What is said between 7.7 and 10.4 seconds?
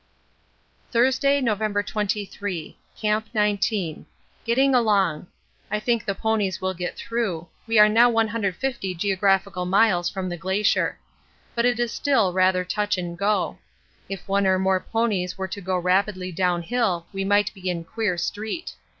are now 150 geographical miles from the